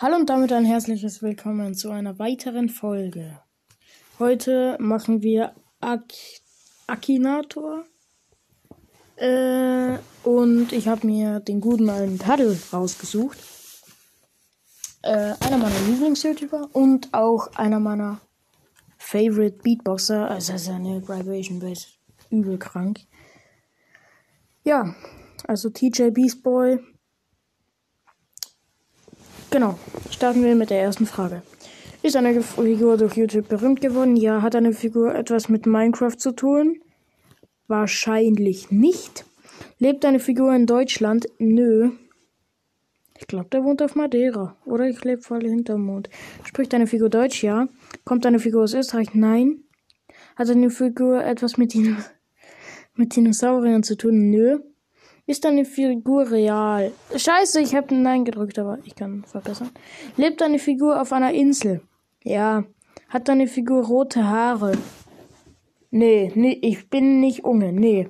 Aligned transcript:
Hallo 0.00 0.14
und 0.14 0.30
damit 0.30 0.52
ein 0.52 0.64
herzliches 0.64 1.22
Willkommen 1.22 1.74
zu 1.74 1.90
einer 1.90 2.20
weiteren 2.20 2.68
Folge. 2.68 3.40
Heute 4.20 4.76
machen 4.78 5.22
wir 5.22 5.56
Ak 5.80 6.14
Akinator. 6.86 7.84
Äh, 9.16 9.98
und 10.22 10.72
ich 10.72 10.86
habe 10.86 11.04
mir 11.04 11.40
den 11.40 11.60
guten 11.60 11.90
alten 11.90 12.16
Taddle 12.16 12.56
rausgesucht. 12.72 13.38
Äh, 15.02 15.34
einer 15.40 15.58
meiner 15.58 15.80
Lieblings-YouTuber 15.88 16.68
und 16.74 17.12
auch 17.12 17.48
einer 17.56 17.80
meiner 17.80 18.20
Favorite 18.98 19.58
Beatboxer. 19.64 20.30
Also 20.30 20.56
seine 20.58 21.02
Vibration 21.02 21.58
Bass 21.58 21.88
übel 22.30 22.56
krank. 22.56 23.00
Ja, 24.62 24.94
also 25.48 25.70
TJ 25.70 26.10
Beast 26.10 26.44
Boy 26.44 26.78
Genau. 29.50 29.78
Starten 30.10 30.44
wir 30.44 30.54
mit 30.54 30.70
der 30.70 30.82
ersten 30.82 31.06
Frage. 31.06 31.42
Ist 32.02 32.16
eine 32.16 32.42
Figur 32.42 32.96
durch 32.96 33.16
YouTube 33.16 33.48
berühmt 33.48 33.80
geworden? 33.80 34.16
Ja. 34.16 34.42
Hat 34.42 34.54
eine 34.54 34.72
Figur 34.72 35.14
etwas 35.14 35.48
mit 35.48 35.66
Minecraft 35.66 36.16
zu 36.16 36.32
tun? 36.32 36.80
Wahrscheinlich 37.66 38.70
nicht. 38.70 39.24
Lebt 39.78 40.04
eine 40.04 40.20
Figur 40.20 40.54
in 40.54 40.66
Deutschland? 40.66 41.26
Nö. 41.38 41.90
Ich 43.18 43.26
glaube, 43.26 43.48
der 43.50 43.64
wohnt 43.64 43.82
auf 43.82 43.96
Madeira. 43.96 44.56
Oder 44.64 44.86
ich 44.86 45.02
lebe 45.02 45.22
voll 45.22 45.42
hinterm 45.42 45.82
Mond. 45.82 46.08
Spricht 46.44 46.72
eine 46.74 46.86
Figur 46.86 47.08
Deutsch? 47.08 47.42
Ja. 47.42 47.68
Kommt 48.04 48.26
eine 48.26 48.38
Figur 48.38 48.62
aus 48.62 48.74
Österreich? 48.74 49.14
Nein. 49.14 49.64
Hat 50.36 50.48
eine 50.50 50.70
Figur 50.70 51.24
etwas 51.24 51.56
mit, 51.56 51.74
Dino 51.74 51.96
mit 52.94 53.16
Dinosauriern 53.16 53.82
zu 53.82 53.96
tun? 53.96 54.30
Nö. 54.30 54.60
Ist 55.28 55.44
deine 55.44 55.66
Figur 55.66 56.30
real? 56.30 56.90
Scheiße, 57.14 57.60
ich 57.60 57.74
habe 57.74 57.94
Nein 57.94 58.24
gedrückt, 58.24 58.58
aber 58.58 58.78
ich 58.84 58.94
kann 58.94 59.24
verbessern. 59.24 59.68
Lebt 60.16 60.40
deine 60.40 60.58
Figur 60.58 61.02
auf 61.02 61.12
einer 61.12 61.34
Insel? 61.34 61.82
Ja. 62.24 62.64
Hat 63.10 63.28
deine 63.28 63.46
Figur 63.46 63.84
rote 63.84 64.24
Haare? 64.24 64.72
Nee, 65.90 66.32
nee, 66.34 66.58
ich 66.62 66.88
bin 66.88 67.20
nicht 67.20 67.44
Unge, 67.44 67.74
nee. 67.74 68.08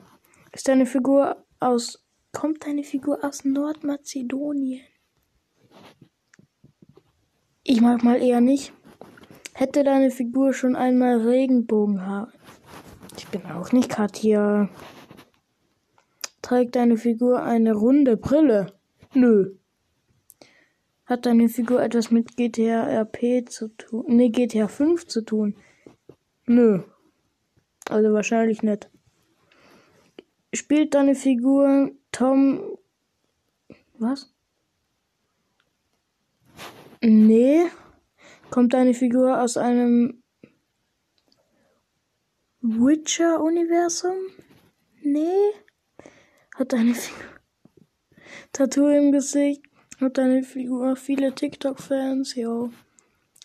Ist 0.53 0.69
deine 0.69 0.87
Figur 0.87 1.45
aus. 1.59 2.05
Kommt 2.33 2.65
deine 2.65 2.85
Figur 2.85 3.25
aus 3.25 3.45
Nordmazedonien? 3.45 4.83
Ich 7.65 7.81
mag 7.81 8.05
mal 8.05 8.23
eher 8.23 8.41
nicht. 8.41 8.73
Hätte 9.55 9.83
deine 9.83 10.13
Figur 10.13 10.53
schon 10.53 10.77
einmal 10.77 11.17
Regenbogenhaare? 11.23 12.33
Ich 13.17 13.27
bin 13.27 13.45
auch 13.47 13.73
nicht 13.73 13.89
Katja. 13.89 14.69
Trägt 16.49 16.77
deine 16.77 16.97
Figur 16.97 17.43
eine 17.43 17.75
runde 17.75 18.17
Brille? 18.17 18.73
Nö. 19.13 19.57
Hat 21.05 21.27
deine 21.27 21.51
Figur 21.51 21.83
etwas 21.83 22.11
mit 22.11 22.39
GTA 22.39 22.85
RP 23.03 23.47
zu 23.47 23.69
tun? 23.77 24.17
Ne, 24.17 24.31
GTA 24.31 24.67
5 24.67 25.07
zu 25.07 25.21
tun? 25.21 25.57
Nö. 26.47 26.85
Also 27.91 28.15
wahrscheinlich 28.15 28.63
nicht. 28.63 28.91
Spielt 30.55 30.95
deine 30.95 31.15
Figur 31.15 31.91
Tom. 32.13 32.79
Was? 33.99 34.35
Nee. 37.03 37.67
Kommt 38.49 38.73
deine 38.73 38.95
Figur 38.95 39.43
aus 39.43 39.59
einem 39.59 40.23
Witcher-Universum? 42.63 44.17
Nee. 45.03 45.53
Hat 46.59 46.73
deine 46.73 46.93
Figur 46.93 47.25
Tattoo 48.53 48.89
im 48.89 49.13
Gesicht? 49.13 49.63
Hat 50.01 50.19
deine 50.19 50.43
Figur 50.43 50.97
viele 50.97 51.33
TikTok-Fans? 51.33 52.35
Jo. 52.35 52.71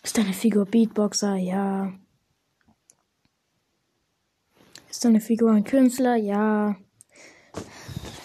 Ist 0.02 0.18
deine 0.18 0.32
Figur 0.32 0.66
Beatboxer? 0.66 1.36
Ja. 1.36 1.92
Ist 4.90 5.04
deine 5.04 5.20
Figur 5.20 5.52
ein 5.52 5.62
Künstler? 5.62 6.16
Ja. 6.16 6.74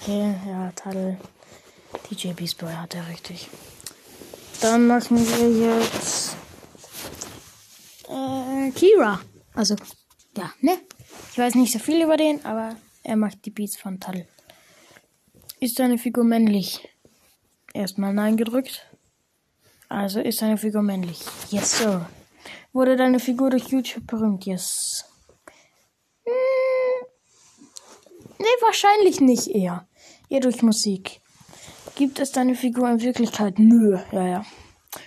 Okay, 0.01 0.33
ja, 0.47 0.71
Tadel. 0.71 1.19
DJ 2.09 2.33
Beast 2.33 2.57
Boy 2.57 2.73
hat 2.73 2.95
er 2.95 3.07
richtig. 3.09 3.47
Dann 4.61 4.87
machen 4.87 5.17
wir 5.17 5.83
jetzt 5.83 6.35
äh, 8.07 8.71
Kira. 8.71 9.19
Also, 9.53 9.75
ja, 10.35 10.51
ne? 10.61 10.79
Ich 11.31 11.37
weiß 11.37 11.53
nicht 11.53 11.73
so 11.73 11.77
viel 11.77 12.03
über 12.03 12.17
den, 12.17 12.43
aber 12.43 12.75
er 13.03 13.17
macht 13.17 13.45
die 13.45 13.51
Beats 13.51 13.77
von 13.77 13.99
Tadel. 13.99 14.27
Ist 15.61 15.77
deine 15.77 15.97
Figur 15.97 16.23
männlich? 16.23 16.87
Erstmal 17.73 18.13
Nein 18.13 18.37
gedrückt. 18.37 18.87
Also 19.89 20.21
ist 20.21 20.41
deine 20.41 20.57
Figur 20.57 20.81
männlich. 20.81 21.19
Yes, 21.49 21.79
sir. 21.79 22.09
Wurde 22.71 22.95
deine 22.95 23.19
Figur 23.19 23.49
durch 23.49 23.67
YouTube 23.67 24.07
berühmt? 24.07 24.45
Yes. 24.45 25.03
Hm, 26.25 27.05
nee, 28.37 28.45
wahrscheinlich 28.61 29.19
nicht 29.19 29.47
eher. 29.47 29.85
Eher 30.29 30.39
durch 30.39 30.61
Musik. 30.61 31.19
Gibt 31.95 32.19
es 32.19 32.31
deine 32.31 32.55
Figur 32.55 32.89
in 32.89 33.01
Wirklichkeit? 33.01 33.59
Nö. 33.59 33.99
Ja, 34.13 34.25
ja. 34.25 34.45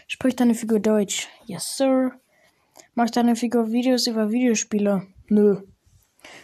Spricht 0.06 0.38
deine 0.38 0.54
Figur 0.54 0.80
Deutsch? 0.80 1.28
Yes, 1.46 1.78
sir. 1.78 2.12
Macht 2.94 3.16
deine 3.16 3.36
Figur 3.36 3.72
Videos 3.72 4.06
über 4.06 4.30
Videospiele? 4.30 5.06
Nö. 5.28 5.62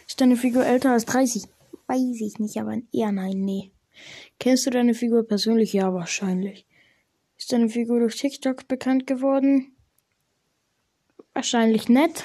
Ist 0.07 0.19
deine 0.19 0.35
Figur 0.35 0.65
älter 0.65 0.93
als 0.93 1.05
30? 1.05 1.43
Weiß 1.85 2.21
ich 2.21 2.39
nicht, 2.39 2.57
aber 2.57 2.77
eher 2.91 3.11
nein, 3.11 3.41
nee. 3.41 3.71
Kennst 4.39 4.65
du 4.65 4.69
deine 4.69 4.93
Figur 4.93 5.27
persönlich? 5.27 5.73
Ja, 5.73 5.93
wahrscheinlich. 5.93 6.65
Ist 7.37 7.51
deine 7.51 7.69
Figur 7.69 7.99
durch 7.99 8.17
TikTok 8.17 8.67
bekannt 8.67 9.07
geworden? 9.07 9.75
Wahrscheinlich 11.33 11.87
nicht. 11.89 12.23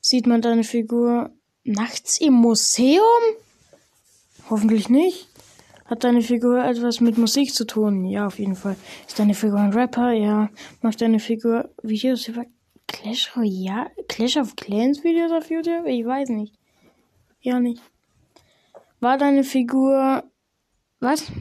Sieht 0.00 0.26
man 0.26 0.42
deine 0.42 0.64
Figur 0.64 1.30
nachts 1.64 2.20
im 2.20 2.34
Museum? 2.34 3.02
Hoffentlich 4.50 4.88
nicht. 4.88 5.28
Hat 5.84 6.04
deine 6.04 6.22
Figur 6.22 6.64
etwas 6.64 7.00
mit 7.00 7.18
Musik 7.18 7.54
zu 7.54 7.66
tun? 7.66 8.06
Ja, 8.06 8.26
auf 8.26 8.38
jeden 8.38 8.56
Fall. 8.56 8.76
Ist 9.06 9.18
deine 9.18 9.34
Figur 9.34 9.58
ein 9.58 9.72
Rapper? 9.72 10.12
Ja. 10.12 10.50
Macht 10.80 11.02
deine 11.02 11.20
Figur 11.20 11.70
Videos 11.82 12.26
über 12.28 12.46
Clash 12.86 13.36
Royale? 13.36 13.90
Clash 14.08 14.38
of 14.38 14.56
Clans 14.56 15.04
Videos 15.04 15.32
auf 15.32 15.50
YouTube? 15.50 15.86
Ich 15.86 16.04
weiß 16.04 16.30
nicht. 16.30 16.54
Ja, 17.40 17.60
nicht. 17.60 17.82
War 19.02 19.18
deine 19.18 19.42
Figur. 19.42 20.22
Was? 21.00 21.32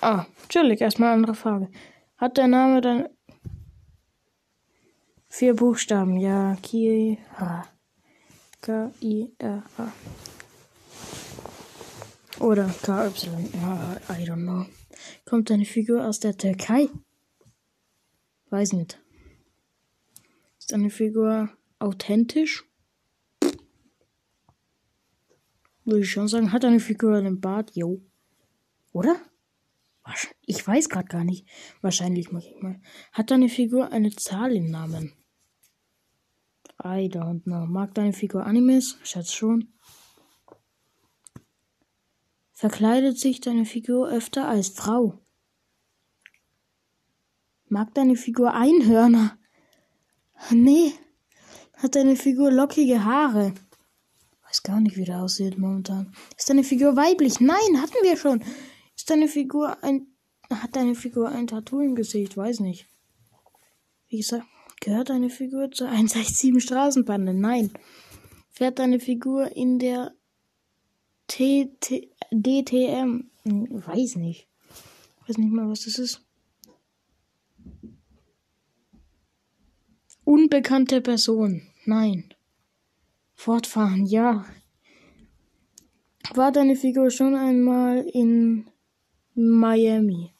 Ah, 0.00 0.26
chillig, 0.48 0.80
erstmal 0.80 1.12
andere 1.12 1.36
Frage. 1.36 1.70
Hat 2.16 2.36
der 2.36 2.48
Name 2.48 2.80
dann. 2.80 3.08
Vier 5.28 5.54
Buchstaben, 5.54 6.18
ja. 6.18 6.56
K-I-R-A. 6.56 7.68
K-I-R-A. 8.60 9.92
Oder 12.40 12.68
K-Y. 12.82 13.48
I 14.08 14.28
don't 14.28 14.42
know. 14.42 14.66
Kommt 15.24 15.50
deine 15.50 15.66
Figur 15.66 16.04
aus 16.04 16.18
der 16.18 16.36
Türkei? 16.36 16.88
Weiß 18.48 18.72
nicht. 18.72 18.98
Ist 20.58 20.72
deine 20.72 20.90
Figur 20.90 21.48
authentisch? 21.78 22.64
Würde 25.90 26.04
ich 26.04 26.10
schon 26.12 26.28
sagen. 26.28 26.52
Hat 26.52 26.64
eine 26.64 26.78
Figur 26.78 27.16
einen 27.16 27.40
Bart? 27.40 27.72
Jo. 27.74 28.00
Oder? 28.92 29.16
Ich 30.46 30.64
weiß 30.64 30.88
gerade 30.88 31.08
gar 31.08 31.24
nicht. 31.24 31.48
Wahrscheinlich 31.80 32.30
muss 32.30 32.46
ich 32.46 32.62
mal. 32.62 32.80
Hat 33.10 33.32
deine 33.32 33.48
Figur 33.48 33.90
eine 33.90 34.10
Zahl 34.10 34.52
im 34.54 34.70
Namen? 34.70 35.12
I 36.84 37.08
don't 37.08 37.42
know. 37.42 37.66
Mag 37.66 37.92
deine 37.94 38.12
Figur 38.12 38.46
Animes? 38.46 38.98
Schätze 39.02 39.34
schon. 39.34 39.72
Verkleidet 42.52 43.18
sich 43.18 43.40
deine 43.40 43.64
Figur 43.64 44.08
öfter 44.08 44.46
als 44.46 44.68
Frau? 44.68 45.18
Mag 47.68 47.94
deine 47.94 48.14
Figur 48.14 48.54
Einhörner? 48.54 49.38
Nee. 50.50 50.92
Hat 51.74 51.96
deine 51.96 52.14
Figur 52.14 52.52
lockige 52.52 53.04
Haare? 53.04 53.54
Weiß 54.50 54.64
gar 54.64 54.80
nicht, 54.80 54.96
wie 54.96 55.04
der 55.04 55.22
aussieht 55.22 55.58
momentan. 55.58 56.12
Ist 56.36 56.50
deine 56.50 56.64
Figur 56.64 56.96
weiblich? 56.96 57.38
Nein, 57.38 57.80
hatten 57.80 58.02
wir 58.02 58.16
schon. 58.16 58.42
Ist 58.96 59.08
deine 59.08 59.28
Figur 59.28 59.80
ein. 59.84 60.08
Hat 60.50 60.74
deine 60.74 60.96
Figur 60.96 61.28
ein 61.28 61.46
Tattoo 61.46 61.78
im 61.78 61.94
Gesicht? 61.94 62.36
Weiß 62.36 62.58
nicht. 62.58 62.88
Wie 64.08 64.16
gesagt, 64.16 64.48
gehört 64.80 65.10
deine 65.10 65.30
Figur 65.30 65.70
zur 65.70 65.86
167 65.86 66.60
Straßenbande? 66.64 67.32
Nein. 67.32 67.70
Fährt 68.50 68.80
deine 68.80 68.98
Figur 68.98 69.54
in 69.54 69.78
der 69.78 70.16
T 71.28 71.70
T 71.78 72.10
DTM? 72.32 73.30
Hm, 73.44 73.68
weiß 73.86 74.16
nicht. 74.16 74.48
Weiß 75.28 75.38
nicht 75.38 75.52
mal, 75.52 75.70
was 75.70 75.84
das 75.84 75.96
ist. 76.00 76.26
Unbekannte 80.24 81.00
Person. 81.00 81.62
Nein. 81.84 82.34
Fortfahren, 83.40 84.04
ja. 84.04 84.44
War 86.34 86.52
deine 86.52 86.76
Figur 86.76 87.10
schon 87.10 87.34
einmal 87.34 88.06
in 88.12 88.68
Miami. 89.34 90.34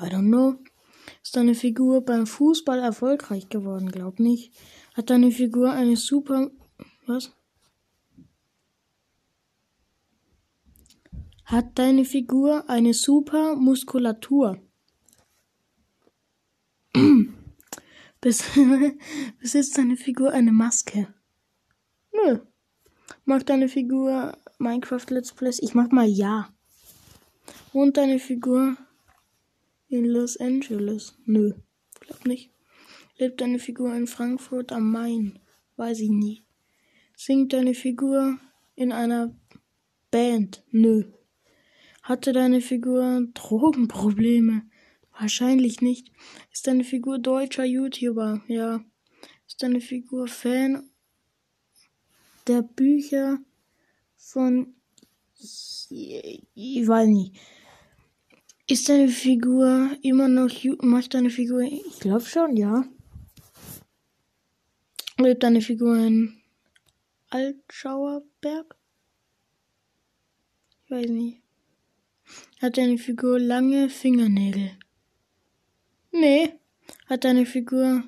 I 0.00 0.06
don't 0.08 0.28
know. 0.28 0.54
Ist 1.20 1.34
deine 1.34 1.56
Figur 1.56 2.02
beim 2.02 2.28
Fußball 2.28 2.78
erfolgreich 2.78 3.48
geworden? 3.48 3.90
Glaub 3.90 4.20
nicht. 4.20 4.52
Hat 4.94 5.10
deine 5.10 5.32
Figur 5.32 5.72
eine 5.72 5.96
super. 5.96 6.52
Was? 7.08 7.32
Hat 11.44 11.76
deine 11.76 12.04
Figur 12.04 12.70
eine 12.70 12.94
super 12.94 13.56
Muskulatur? 13.56 14.60
Besitzt 18.20 19.76
deine 19.78 19.96
Figur 19.96 20.32
eine 20.32 20.52
Maske? 20.52 21.14
Nö. 22.12 22.38
Mag 23.24 23.46
deine 23.46 23.68
Figur 23.68 24.36
Minecraft 24.58 25.06
Let's 25.10 25.32
Plays? 25.32 25.60
Ich 25.60 25.74
mach 25.74 25.90
mal 25.90 26.08
ja. 26.08 26.52
Und 27.72 27.96
deine 27.96 28.18
Figur 28.18 28.76
in 29.88 30.04
Los 30.04 30.36
Angeles? 30.38 31.16
Nö. 31.24 31.52
Glaub 32.00 32.26
nicht. 32.26 32.50
Lebt 33.18 33.40
deine 33.40 33.58
Figur 33.58 33.94
in 33.94 34.06
Frankfurt 34.06 34.72
am 34.72 34.90
Main? 34.90 35.38
Weiß 35.76 36.00
ich 36.00 36.10
nie. 36.10 36.44
Singt 37.16 37.52
deine 37.52 37.74
Figur 37.74 38.38
in 38.74 38.92
einer 38.92 39.34
Band? 40.10 40.64
Nö. 40.70 41.04
Hatte 42.02 42.32
deine 42.32 42.60
Figur 42.60 43.26
Drogenprobleme? 43.34 44.62
Wahrscheinlich 45.18 45.80
nicht. 45.80 46.12
Ist 46.52 46.66
deine 46.66 46.84
Figur 46.84 47.18
deutscher 47.18 47.64
YouTuber? 47.64 48.42
Ja. 48.48 48.84
Ist 49.46 49.62
deine 49.62 49.80
Figur 49.80 50.28
Fan 50.28 50.90
der 52.46 52.62
Bücher 52.62 53.38
von. 54.16 54.74
Ich 55.38 56.86
weiß 56.86 57.08
nicht. 57.08 57.40
Ist 58.68 58.88
deine 58.88 59.08
Figur 59.08 59.96
immer 60.02 60.28
noch. 60.28 60.50
Macht 60.82 61.14
deine 61.14 61.30
Figur. 61.30 61.62
Ich 61.62 62.00
glaube 62.00 62.24
schon, 62.24 62.56
ja. 62.56 62.84
Lebt 65.18 65.42
deine 65.42 65.62
Figur 65.62 65.96
in 65.96 66.42
Altschauerberg? 67.30 68.76
Ich 70.84 70.90
weiß 70.90 71.08
nicht. 71.08 71.42
Hat 72.60 72.76
deine 72.76 72.98
Figur 72.98 73.38
lange 73.38 73.88
Fingernägel? 73.88 74.72
Nee. 76.18 76.52
Hat 77.06 77.24
deine 77.24 77.44
Figur 77.44 78.04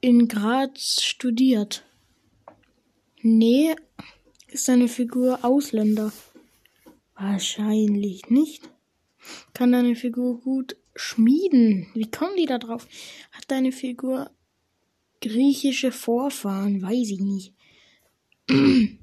in 0.00 0.28
Graz 0.28 1.02
studiert? 1.02 1.84
Nee. 3.22 3.74
Ist 4.48 4.68
deine 4.68 4.88
Figur 4.88 5.44
Ausländer? 5.44 6.12
Wahrscheinlich 7.14 8.28
nicht. 8.28 8.68
Kann 9.54 9.72
deine 9.72 9.94
Figur 9.94 10.40
gut 10.40 10.76
schmieden? 10.94 11.86
Wie 11.94 12.10
kommen 12.10 12.36
die 12.36 12.44
da 12.46 12.58
drauf? 12.58 12.86
Hat 13.30 13.50
deine 13.50 13.72
Figur 13.72 14.30
griechische 15.22 15.90
Vorfahren? 15.90 16.82
Weiß 16.82 17.08
ich 17.10 17.20
nicht. 17.20 17.54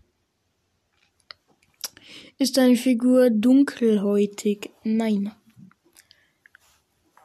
Ist 2.37 2.57
deine 2.57 2.75
Figur 2.75 3.31
dunkelhäutig? 3.31 4.69
Nein. 4.83 5.31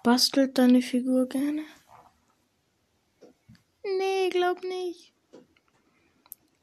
Bastelt 0.04 0.58
deine 0.58 0.82
Figur 0.82 1.26
gerne? 1.26 1.62
Nee, 3.82 4.28
glaub 4.28 4.62
nicht. 4.62 5.14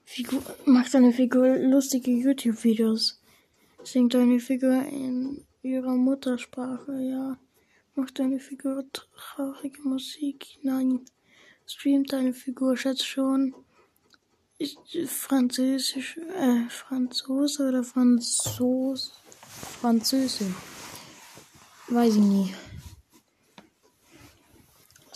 Figur, 0.06 0.44
macht 0.66 0.94
deine 0.94 1.12
Figur 1.12 1.58
lustige 1.58 2.12
YouTube-Videos? 2.12 3.20
Singt 3.84 4.14
deine 4.14 4.40
Figur 4.40 4.84
in 4.84 5.44
ihrer 5.64 5.96
Muttersprache? 5.96 6.92
Ja. 7.02 7.40
Macht 7.96 8.20
deine 8.20 8.40
Figur 8.40 8.86
traurige 8.92 9.82
Musik? 9.82 10.60
Nein. 10.62 11.04
Streamt 11.66 12.14
deine 12.14 12.36
Figur? 12.36 12.78
Schätzt 12.78 13.08
schon. 13.08 13.56
Ist 14.60 14.78
Französisch, 15.08 16.16
äh, 16.18 16.70
Franzose 16.70 17.70
oder 17.70 17.84
Franzos? 17.84 19.14
Französin. 19.82 20.54
Weiß 21.88 22.14
ich 22.14 22.22
nie. 22.22 22.54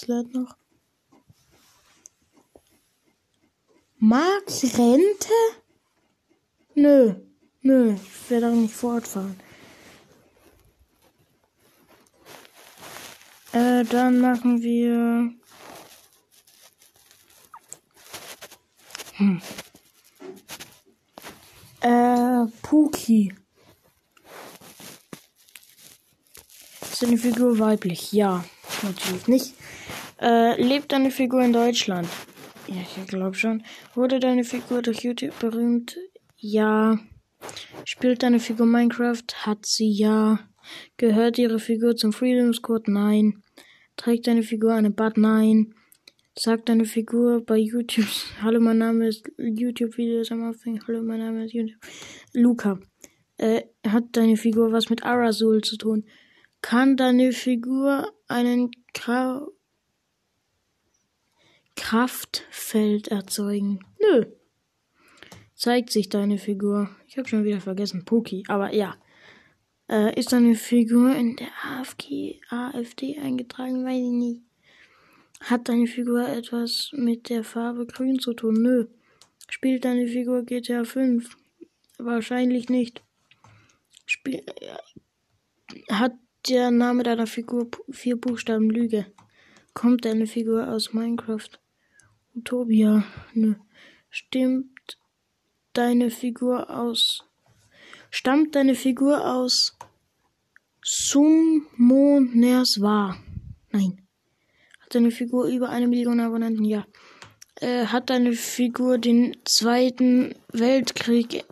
Lädt 0.08 0.34
noch? 0.34 0.56
Max 3.98 4.64
Rente? 4.78 5.34
Nö, 6.76 7.16
nö, 7.62 7.96
ich 7.96 8.30
werde 8.30 8.50
auch 8.50 8.54
nicht 8.54 8.74
fortfahren. 8.74 9.40
Äh, 13.54 13.84
dann 13.86 14.20
machen 14.20 14.62
wir. 14.62 15.34
Hm. 19.14 19.42
Äh, 21.80 22.46
Puki. 22.62 23.34
Ist 26.82 27.04
eine 27.04 27.18
Figur 27.18 27.58
weiblich? 27.58 28.12
Ja, 28.12 28.44
natürlich 28.84 29.28
nicht. 29.28 29.54
Äh, 30.20 30.62
lebt 30.62 30.92
deine 30.92 31.12
Figur 31.12 31.42
in 31.44 31.54
Deutschland? 31.54 32.08
Ja, 32.68 32.82
ich 32.82 33.08
glaube 33.08 33.36
schon. 33.36 33.64
Wurde 33.94 34.20
deine 34.20 34.44
Figur 34.44 34.82
durch 34.82 35.04
YouTube 35.04 35.38
berühmt? 35.40 35.98
Ja. 36.38 36.98
Spielt 37.84 38.24
deine 38.24 38.40
Figur 38.40 38.66
Minecraft? 38.66 39.24
Hat 39.46 39.66
sie 39.66 39.92
ja. 39.92 40.40
Gehört 40.98 41.38
ihre 41.38 41.60
Figur 41.60 41.96
zum 41.96 42.14
Freedom 42.14 42.54
Squad? 42.54 42.88
Nein. 42.88 43.44
Trägt 43.98 44.28
deine 44.28 44.44
Figur 44.44 44.74
eine 44.74 44.90
Bad? 44.90 45.18
Nein. 45.18 45.76
Sagt 46.38 46.68
deine 46.68 46.86
Figur 46.86 47.46
bei 47.46 47.58
YouTube, 47.58 48.08
hallo, 48.42 48.60
mein 48.60 48.78
Name 48.78 49.08
ist 49.08 49.24
YouTube-Videos 49.38 50.32
am 50.32 50.44
Anfang, 50.44 50.82
hallo, 50.86 51.02
mein 51.02 51.20
Name 51.20 51.46
ist 51.46 51.54
YouTube. 51.54 51.80
Luca. 52.34 52.80
Äh, 53.38 53.64
hat 53.88 54.06
deine 54.14 54.36
Figur 54.36 54.72
was 54.72 54.90
mit 54.90 55.04
Arazul 55.04 55.62
zu 55.62 55.78
tun? 55.78 56.06
Kann 56.62 56.98
deine 56.98 57.32
Figur 57.32 58.12
einen 58.28 58.72
Kra 58.94 59.48
Kraftfeld 61.76 63.10
erzeugen? 63.10 63.80
Nö. 64.02 64.26
Zeigt 65.56 65.92
sich 65.92 66.10
deine 66.10 66.38
Figur. 66.38 66.90
Ich 67.08 67.18
habe 67.18 67.28
schon 67.28 67.44
wieder 67.44 67.62
vergessen, 67.62 68.06
Poki, 68.06 68.44
aber 68.48 68.74
ja. 68.74 68.96
Äh, 69.88 70.20
ist 70.20 70.34
deine 70.34 70.56
Figur 70.56 71.16
in 71.16 71.36
der 71.36 71.50
AFG, 71.64 72.42
AfD 72.50 73.18
eingetragen? 73.20 73.86
Weiß 73.86 73.98
ich 73.98 74.12
nicht. 74.12 74.42
Hat 75.42 75.70
deine 75.70 75.88
Figur 75.88 76.28
etwas 76.28 76.90
mit 76.94 77.30
der 77.30 77.44
Farbe 77.44 77.86
grün 77.86 78.20
zu 78.20 78.34
tun? 78.34 78.62
Nö. 78.62 78.88
Spielt 79.50 79.86
deine 79.86 80.08
Figur 80.08 80.44
GTA 80.44 80.84
5? 80.84 81.38
Wahrscheinlich 81.98 82.70
nicht. 82.70 83.04
Spiel 84.06 84.44
hat 85.90 86.14
der 86.48 86.72
Name 86.72 87.04
deiner 87.04 87.28
Figur 87.28 87.70
vier 87.90 88.20
Buchstaben 88.20 88.70
Lüge? 88.70 89.06
Kommt 89.74 90.06
deine 90.06 90.28
Figur 90.28 90.68
aus 90.68 90.94
Minecraft? 90.94 91.50
Utopia? 92.36 93.04
Nö. 93.34 93.56
Stimmt 94.10 94.98
deine 95.74 96.10
Figur 96.10 96.70
aus. 96.70 97.24
Stammt 98.12 98.56
deine 98.56 98.76
Figur 98.76 99.26
aus 99.26 99.78
Summoners 100.84 102.82
war? 102.82 103.18
Nein. 103.72 104.08
Hat 104.80 104.96
deine 104.96 105.12
Figur 105.12 105.48
über 105.48 105.70
eine 105.70 105.88
Million 105.88 106.20
Abonnenten? 106.20 106.66
Ja. 106.66 106.86
Äh, 107.56 107.86
hat 107.86 108.10
deine 108.10 108.34
Figur 108.34 108.98
den 108.98 109.38
Zweiten 109.46 110.36
Weltkrieg 110.52 111.46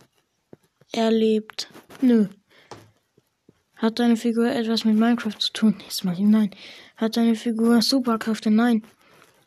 erlebt? 0.92 1.68
Nö. 2.00 2.28
Hat 3.76 3.98
deine 3.98 4.16
Figur 4.16 4.46
etwas 4.46 4.84
mit 4.84 4.96
Minecraft 4.96 5.38
zu 5.38 5.52
tun? 5.52 5.76
Jetzt 5.84 6.04
mal 6.04 6.16
nein. 6.18 6.54
Hat 6.96 7.16
deine 7.16 7.34
Figur 7.34 7.82
Superkräfte? 7.82 8.50
Nein. 8.50 8.84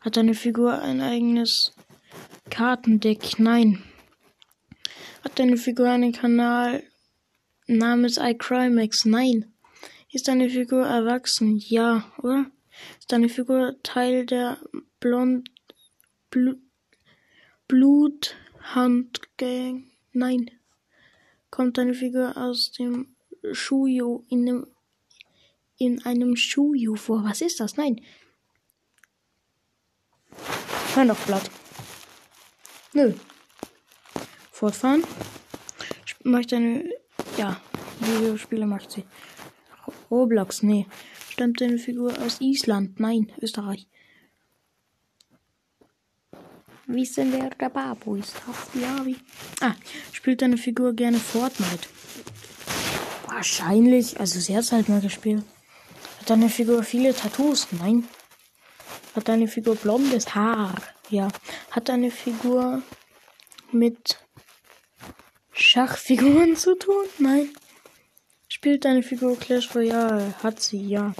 Hat 0.08 0.16
deine 0.16 0.32
Figur 0.32 0.80
ein 0.80 1.02
eigenes 1.02 1.74
Kartendeck? 2.48 3.38
Nein. 3.38 3.84
Hat 5.22 5.38
deine 5.38 5.58
Figur 5.58 5.90
einen 5.90 6.12
Kanal 6.12 6.82
namens 7.66 8.16
iCrimex? 8.16 9.04
Nein. 9.04 9.52
Ist 10.10 10.28
deine 10.28 10.48
Figur 10.48 10.86
erwachsen? 10.86 11.58
Ja, 11.58 12.10
oder? 12.22 12.50
Ist 12.98 13.12
deine 13.12 13.28
Figur 13.28 13.76
Teil 13.82 14.24
der 14.24 14.56
Blond 14.98 15.50
Bl 16.30 16.56
Bluthandgang? 17.66 19.90
Nein. 20.14 20.50
Kommt 21.50 21.76
deine 21.76 21.92
Figur 21.92 22.34
aus 22.34 22.72
dem 22.72 23.14
Schuyo 23.52 24.24
in 24.30 24.46
dem 24.46 24.66
in 25.76 26.02
einem 26.06 26.34
Schuyo 26.34 26.94
vor? 26.94 27.24
Was 27.24 27.42
ist 27.42 27.60
das? 27.60 27.76
Nein. 27.76 28.00
Hör 30.94 31.04
noch 31.04 31.18
Blatt. 31.26 31.50
Nö. 32.92 33.12
Fortfahren. 34.50 35.04
Macht 36.24 36.52
eine. 36.52 36.84
Ja, 37.36 37.60
Videospiele 38.00 38.66
macht 38.66 38.90
sie. 38.90 39.04
Roblox, 40.10 40.62
nee. 40.62 40.86
Stammt 41.30 41.60
deine 41.60 41.78
Figur 41.78 42.12
aus 42.18 42.40
Island? 42.40 42.98
Nein, 42.98 43.30
Österreich. 43.40 43.86
Wissen 46.86 47.32
wer 47.32 47.50
der 47.50 47.68
Babu 47.68 48.16
ist? 48.16 48.34
Ja, 48.74 49.04
wie? 49.04 49.16
Ah, 49.60 49.74
spielt 50.10 50.40
deine 50.40 50.56
Figur 50.56 50.94
gerne 50.94 51.18
Fortnite? 51.18 51.86
Wahrscheinlich. 53.26 54.18
Also 54.18 54.40
sie 54.40 54.56
hat 54.56 54.64
es 54.64 54.72
halt 54.72 54.88
mal 54.88 55.00
gespielt. 55.00 55.44
Hat 56.20 56.30
deine 56.30 56.48
Figur 56.48 56.82
viele 56.82 57.14
Tattoos? 57.14 57.68
Nein. 57.72 58.08
Hat 59.18 59.26
deine 59.26 59.48
Figur 59.48 59.74
blondes 59.74 60.32
Haar? 60.36 60.76
Ja. 61.10 61.26
Hat 61.72 61.88
deine 61.88 62.12
Figur 62.12 62.84
mit 63.72 64.24
Schachfiguren 65.50 66.54
zu 66.54 66.76
tun? 66.76 67.04
Nein. 67.18 67.48
Spielt 68.46 68.84
deine 68.84 69.02
Figur 69.02 69.36
Clash 69.36 69.74
Royale? 69.74 70.34
Hat 70.40 70.62
sie, 70.62 70.86
ja. 70.86 71.14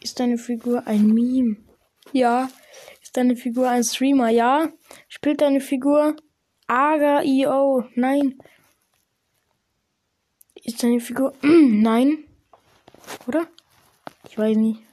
Ist 0.00 0.18
deine 0.18 0.38
Figur 0.38 0.84
ein 0.88 1.06
Meme? 1.06 1.58
Ja. 2.10 2.50
Ist 3.00 3.16
deine 3.16 3.36
Figur 3.36 3.68
ein 3.68 3.84
Streamer? 3.84 4.30
Ja. 4.30 4.68
Spielt 5.06 5.40
deine 5.40 5.60
Figur 5.60 6.16
Aga.io? 6.66 7.84
Nein. 7.94 8.40
Ist 10.64 10.82
deine 10.82 10.98
Figur. 10.98 11.32
Nein. 11.42 12.24
Oder? 13.28 13.46
Ich 14.28 14.36
weiß 14.36 14.56
nicht. 14.56 14.89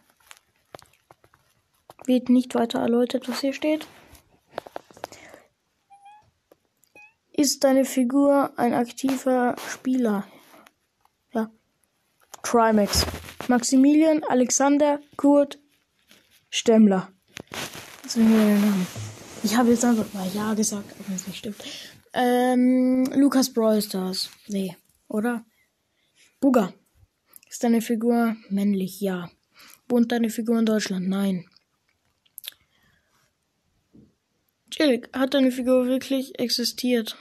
Wird 2.07 2.29
nicht 2.29 2.55
weiter 2.55 2.79
erläutert, 2.79 3.27
was 3.27 3.41
hier 3.41 3.51
steht. 3.51 3.85
Ist 7.33 7.65
deine 7.65 7.83
Figur 7.83 8.57
ein 8.57 8.73
aktiver 8.73 9.57
Spieler? 9.69 10.25
Ja. 11.33 11.51
Trimax. 12.43 13.05
Maximilian, 13.49 14.23
Alexander, 14.23 15.01
Kurt, 15.17 15.59
Stemmler. 16.49 17.11
Das 18.03 18.13
sind 18.13 18.31
meine 18.31 18.57
Namen. 18.57 18.87
Ich 19.43 19.55
habe 19.57 19.69
jetzt 19.71 19.83
einfach 19.83 20.11
mal 20.13 20.27
Ja 20.33 20.53
gesagt, 20.53 20.95
aber 20.99 21.13
es 21.13 21.27
nicht 21.27 21.39
stimmt. 21.39 21.57
Ähm, 22.13 23.03
Lukas 23.15 23.53
Brawl 23.53 23.81
Stars. 23.81 24.29
Nee, 24.47 24.77
oder? 25.09 25.45
Buga. 26.39 26.73
Ist 27.49 27.63
deine 27.65 27.81
Figur 27.81 28.37
männlich? 28.49 29.01
Ja. 29.01 29.29
Wohnt 29.89 30.11
deine 30.11 30.29
Figur 30.29 30.57
in 30.57 30.65
Deutschland? 30.65 31.09
Nein. 31.09 31.49
Jill, 34.77 35.01
hat 35.11 35.33
deine 35.33 35.51
Figur 35.51 35.87
wirklich 35.87 36.37
existiert? 36.37 37.17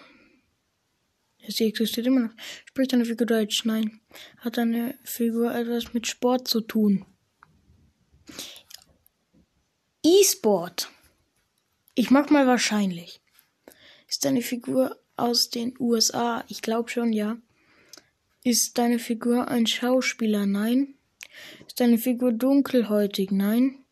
Sie 1.49 1.65
existiert 1.65 2.07
immer 2.07 2.21
noch. 2.21 2.35
Spricht 2.67 2.93
deine 2.93 3.05
Figur 3.05 3.27
Deutsch? 3.27 3.65
Nein. 3.65 4.01
Hat 4.39 4.59
deine 4.59 4.99
Figur 5.05 5.55
etwas 5.55 5.95
mit 5.95 6.07
Sport 6.07 6.49
zu 6.49 6.61
tun? 6.61 7.07
E-Sport. 10.05 10.91
Ich 11.95 12.11
mach 12.11 12.29
mal 12.29 12.47
wahrscheinlich. 12.47 13.21
Ist 14.07 14.25
deine 14.25 14.43
Figur 14.43 15.01
aus 15.17 15.49
den 15.49 15.75
USA? 15.79 16.45
Ich 16.49 16.61
glaube 16.61 16.91
schon, 16.91 17.13
ja. 17.13 17.39
Ist 18.45 18.77
deine 18.77 18.99
Figur 18.99 19.49
ein 19.49 19.67
Schauspieler? 19.67 20.45
Nein. 20.45 20.95
Ist 21.67 21.81
deine 21.81 21.99
Figur 21.99 22.33
dunkelhäutig? 22.33 23.31
Nein. 23.31 23.85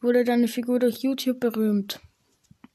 Wurde 0.00 0.24
deine 0.24 0.48
Figur 0.48 0.80
durch 0.80 0.98
YouTube 0.98 1.38
berühmt? 1.38 2.00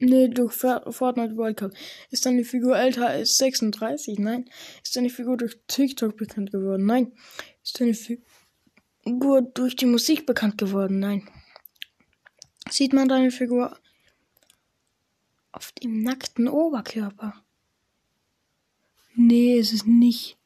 Nee, 0.01 0.29
durch 0.29 0.53
Fortnite 0.53 1.35
World 1.35 1.57
Cup. 1.57 1.73
Ist 2.09 2.25
deine 2.25 2.45
Figur 2.45 2.77
älter 2.77 3.09
als 3.09 3.35
36? 3.35 4.17
Nein. 4.17 4.49
Ist 4.81 4.95
deine 4.95 5.09
Figur 5.09 5.35
durch 5.35 5.59
TikTok 5.67 6.15
bekannt 6.15 6.51
geworden? 6.51 6.85
Nein. 6.85 7.11
Ist 7.61 7.81
deine 7.81 7.93
Figur 7.93 9.41
durch 9.41 9.75
die 9.75 9.85
Musik 9.85 10.25
bekannt 10.25 10.57
geworden? 10.57 10.99
Nein. 10.99 11.29
Sieht 12.69 12.93
man 12.93 13.09
deine 13.09 13.29
Figur 13.29 13.77
auf 15.51 15.73
dem 15.73 16.01
nackten 16.01 16.47
Oberkörper? 16.47 17.43
Nee, 19.15 19.57
ist 19.57 19.73
es 19.73 19.85
nicht. 19.85 20.37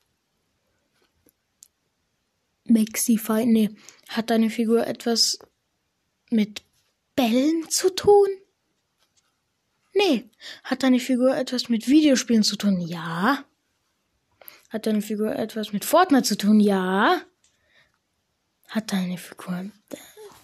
Maxify, 2.65 3.45
nee. 3.45 3.69
Hat 4.07 4.31
deine 4.31 4.49
Figur 4.49 4.87
etwas 4.87 5.37
mit 6.31 6.63
Bällen 7.15 7.69
zu 7.69 7.91
tun? 7.91 8.27
Nee. 9.93 10.29
Hat 10.63 10.83
deine 10.83 10.99
Figur 10.99 11.35
etwas 11.35 11.69
mit 11.69 11.87
Videospielen 11.87 12.43
zu 12.43 12.55
tun? 12.55 12.79
Ja. 12.81 13.45
Hat 14.69 14.87
deine 14.87 15.01
Figur 15.01 15.35
etwas 15.35 15.71
mit 15.71 15.85
Fortnite 15.85 16.23
zu 16.23 16.37
tun? 16.37 16.59
Ja. 16.59 17.21
Hat 18.69 18.91
deine 18.91 19.17
Figur 19.17 19.69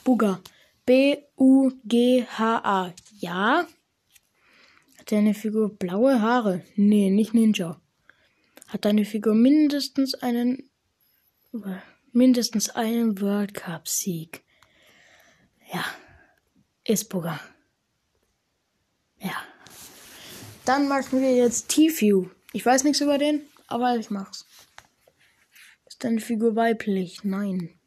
Bugger. 0.03 0.41
B-U-G-H-A. 0.85 2.93
Ja. 3.19 3.67
Hat 4.97 5.11
deine 5.11 5.33
Figur 5.33 5.77
blaue 5.77 6.21
Haare? 6.21 6.63
Nee, 6.75 7.09
nicht 7.09 7.33
Ninja. 7.33 7.81
Hat 8.67 8.85
deine 8.85 9.05
Figur 9.05 9.33
mindestens 9.33 10.13
einen 10.13 10.69
mindestens 12.11 12.69
einen 12.69 13.19
World 13.19 13.55
Cup 13.55 13.87
Sieg? 13.87 14.43
Ja. 15.73 15.83
Ist 16.83 17.09
Bugger. 17.09 17.39
Ja. 19.19 19.35
Dann 20.65 20.87
machen 20.87 21.21
wir 21.21 21.35
jetzt 21.35 21.69
T-View. 21.69 22.29
Ich 22.53 22.65
weiß 22.65 22.83
nichts 22.83 23.01
über 23.01 23.17
den, 23.17 23.41
aber 23.67 23.97
ich 23.97 24.09
mach's. 24.09 24.45
Ist 25.87 26.03
deine 26.03 26.19
Figur 26.19 26.55
weiblich? 26.55 27.23
Nein. 27.23 27.79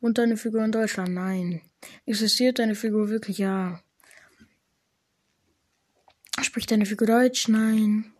Und 0.00 0.18
deine 0.18 0.36
Figur 0.36 0.64
in 0.64 0.72
Deutschland? 0.72 1.14
Nein. 1.14 1.62
Existiert 2.04 2.58
deine 2.58 2.74
Figur 2.74 3.08
wirklich? 3.08 3.38
Ja. 3.38 3.82
Spricht 6.40 6.70
deine 6.70 6.86
Figur 6.86 7.06
Deutsch? 7.06 7.48
Nein. 7.48 8.12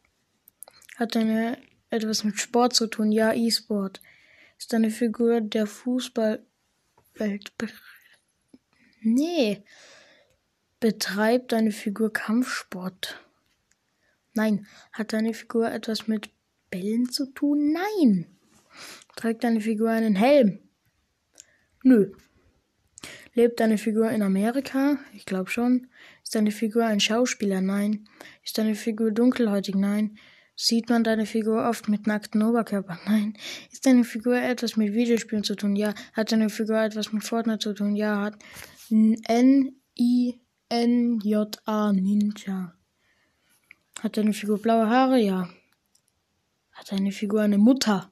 Hat 0.96 1.14
deine 1.14 1.58
etwas 1.90 2.24
mit 2.24 2.40
Sport 2.40 2.74
zu 2.74 2.86
tun? 2.86 3.12
Ja, 3.12 3.32
E-Sport. 3.32 4.00
Ist 4.58 4.72
deine 4.72 4.90
Figur 4.90 5.40
der 5.40 5.66
Fußballwelt? 5.66 7.52
Nee. 9.00 9.62
Betreibt 10.86 11.50
deine 11.50 11.72
Figur 11.72 12.12
Kampfsport? 12.12 13.20
Nein. 14.34 14.68
Hat 14.92 15.12
deine 15.12 15.34
Figur 15.34 15.68
etwas 15.68 16.06
mit 16.06 16.30
Bällen 16.70 17.10
zu 17.10 17.26
tun? 17.26 17.72
Nein. 17.72 18.28
Trägt 19.16 19.42
deine 19.42 19.60
Figur 19.60 19.90
einen 19.90 20.14
Helm? 20.14 20.60
Nö. 21.82 22.12
Lebt 23.34 23.58
deine 23.58 23.78
Figur 23.78 24.12
in 24.12 24.22
Amerika? 24.22 24.96
Ich 25.12 25.26
glaube 25.26 25.50
schon. 25.50 25.88
Ist 26.22 26.36
deine 26.36 26.52
Figur 26.52 26.84
ein 26.84 27.00
Schauspieler? 27.00 27.60
Nein. 27.60 28.08
Ist 28.44 28.56
deine 28.56 28.76
Figur 28.76 29.10
dunkelhäutig? 29.10 29.74
Nein. 29.74 30.16
Sieht 30.54 30.88
man 30.88 31.02
deine 31.02 31.26
Figur 31.26 31.68
oft 31.68 31.88
mit 31.88 32.06
nackten 32.06 32.44
Oberkörper? 32.44 33.00
Nein. 33.06 33.36
Ist 33.72 33.86
deine 33.86 34.04
Figur 34.04 34.36
etwas 34.36 34.76
mit 34.76 34.94
Videospielen 34.94 35.42
zu 35.42 35.56
tun? 35.56 35.74
Ja. 35.74 35.94
Hat 36.12 36.30
deine 36.30 36.48
Figur 36.48 36.80
etwas 36.80 37.12
mit 37.12 37.24
Fortnite 37.24 37.58
zu 37.58 37.72
tun? 37.74 37.96
Ja. 37.96 38.22
Hat 38.22 38.38
N-I 38.88 40.45
N-J-A 40.68 41.92
Ninja. 41.92 42.74
Hat 44.00 44.16
deine 44.16 44.32
Figur 44.32 44.60
blaue 44.60 44.88
Haare? 44.88 45.18
Ja. 45.20 45.48
Hat 46.72 46.90
deine 46.90 47.12
Figur 47.12 47.42
eine 47.42 47.58
Mutter? 47.58 48.10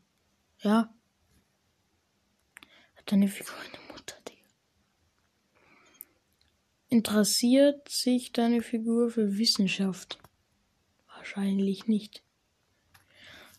Ja. 0.60 0.94
Hat 2.94 3.10
deine 3.10 3.26
Figur 3.28 3.56
eine 3.56 3.92
Mutter, 3.92 4.16
Digga? 4.28 4.48
Interessiert 6.88 7.88
sich 7.88 8.30
deine 8.30 8.62
Figur 8.62 9.10
für 9.10 9.36
Wissenschaft? 9.36 10.18
Wahrscheinlich 11.08 11.88
nicht. 11.88 12.22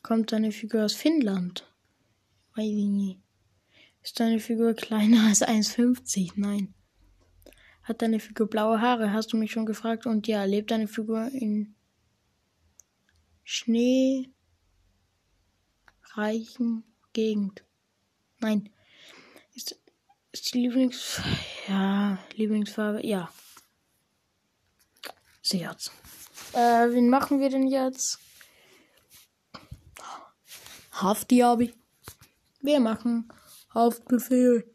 Kommt 0.03 0.31
deine 0.31 0.53
Figur 0.53 0.85
aus 0.85 0.93
Finnland? 0.93 1.67
Weiß 2.55 2.65
ich 2.65 2.87
nie. 2.87 3.19
Ist 4.01 4.19
deine 4.19 4.39
Figur 4.39 4.73
kleiner 4.73 5.25
als 5.27 5.41
1,50? 5.41 6.33
Nein. 6.35 6.74
Hat 7.85 8.01
deine 8.01 8.19
Figur 8.19 8.49
blaue 8.49 8.81
Haare? 8.81 9.13
Hast 9.13 9.31
du 9.31 9.37
mich 9.37 9.51
schon 9.51 9.67
gefragt? 9.67 10.07
Und 10.07 10.27
ja, 10.27 10.43
lebt 10.43 10.71
deine 10.71 10.87
Figur 10.87 11.27
in 11.31 11.75
schneereichen 13.43 14.33
Gegend? 17.13 17.63
Nein. 18.39 18.71
Ist, 19.53 19.79
ist 20.31 20.51
die 20.53 20.61
Lieblings... 20.61 21.21
Ja, 21.67 22.17
Lieblingsfarbe? 22.33 23.05
Ja. 23.05 23.31
Sie 25.43 25.67
hat's. 25.67 25.91
Äh, 26.53 26.91
wen 26.91 27.07
machen 27.07 27.39
wir 27.39 27.49
denn 27.49 27.67
jetzt? 27.67 28.17
Haftdiabi. 30.91 31.75
Wir 32.61 32.79
machen 32.79 33.31
Haftbefehl. 33.75 34.74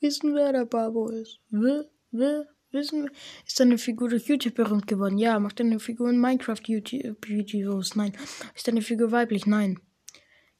Wissen, 0.00 0.34
wer 0.34 0.52
der 0.52 0.66
Babo 0.66 1.08
ist? 1.08 1.40
W, 1.50 1.84
w, 2.10 2.44
wissen, 2.70 3.10
ist 3.46 3.58
deine 3.58 3.78
Figur 3.78 4.10
durch 4.10 4.26
YouTube 4.26 4.54
berühmt 4.54 4.86
geworden? 4.86 5.16
Ja. 5.16 5.38
Macht 5.38 5.58
deine 5.58 5.80
Figur 5.80 6.10
in 6.10 6.20
Minecraft 6.20 6.60
YouTube-Videos? 6.66 7.96
Nein. 7.96 8.12
Ist 8.54 8.68
deine 8.68 8.82
Figur 8.82 9.10
weiblich? 9.10 9.46
Nein. 9.46 9.80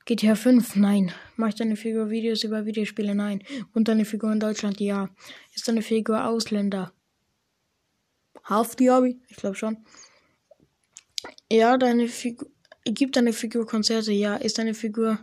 GTA 0.06 0.36
5? 0.36 0.76
Nein. 0.76 1.12
Macht 1.36 1.60
deine 1.60 1.76
Figur 1.76 2.08
Videos 2.10 2.44
über 2.44 2.64
Videospiele? 2.64 3.14
Nein. 3.14 3.42
Und 3.74 3.88
deine 3.88 4.04
Figur 4.04 4.32
in 4.32 4.40
Deutschland? 4.40 4.80
Ja. 4.80 5.10
Ist 5.54 5.68
deine 5.68 5.82
Figur 5.82 6.26
Ausländer? 6.26 6.92
Half 8.44 8.76
die 8.76 8.90
Hobby? 8.90 9.20
Ich 9.28 9.36
glaube 9.36 9.56
schon. 9.56 9.84
Ja, 11.52 11.76
deine 11.76 12.08
Figur. 12.08 12.48
Gibt 12.84 13.16
deine 13.16 13.32
Figur 13.32 13.66
Konzerte? 13.66 14.12
Ja. 14.12 14.36
Ist 14.36 14.58
deine 14.58 14.74
Figur 14.74 15.18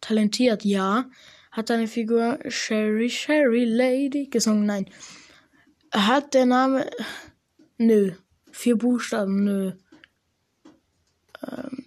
talentiert? 0.00 0.64
Ja. 0.64 1.10
Hat 1.56 1.70
deine 1.70 1.88
Figur 1.88 2.38
Sherry 2.48 3.08
Sherry 3.08 3.64
Lady 3.64 4.26
gesungen? 4.26 4.66
Nein. 4.66 4.90
Hat 5.90 6.34
der 6.34 6.44
Name. 6.44 6.90
Nö. 7.78 8.12
Vier 8.52 8.76
Buchstaben? 8.76 9.44
Nö. 9.44 9.72
Ähm. 11.48 11.86